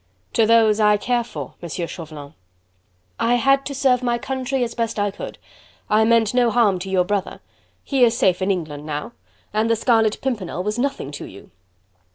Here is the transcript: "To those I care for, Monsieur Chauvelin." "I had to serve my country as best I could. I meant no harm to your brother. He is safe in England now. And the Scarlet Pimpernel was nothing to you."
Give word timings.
"To 0.33 0.47
those 0.47 0.79
I 0.79 0.97
care 0.97 1.23
for, 1.23 1.53
Monsieur 1.61 1.85
Chauvelin." 1.85 2.33
"I 3.19 3.35
had 3.35 3.67
to 3.67 3.75
serve 3.75 4.01
my 4.01 4.17
country 4.17 4.63
as 4.63 4.73
best 4.73 4.97
I 4.97 5.11
could. 5.11 5.37
I 5.91 6.05
meant 6.05 6.33
no 6.33 6.49
harm 6.49 6.79
to 6.79 6.89
your 6.89 7.03
brother. 7.03 7.39
He 7.83 8.03
is 8.03 8.17
safe 8.17 8.41
in 8.41 8.49
England 8.49 8.83
now. 8.83 9.11
And 9.53 9.69
the 9.69 9.75
Scarlet 9.75 10.19
Pimpernel 10.19 10.63
was 10.63 10.79
nothing 10.79 11.11
to 11.11 11.25
you." 11.25 11.51